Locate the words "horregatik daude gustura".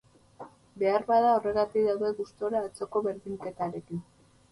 1.33-2.61